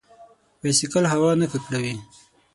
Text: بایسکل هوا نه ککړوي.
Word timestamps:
بایسکل 0.61 1.05
هوا 1.13 1.31
نه 1.39 1.45
ککړوي. 1.51 1.95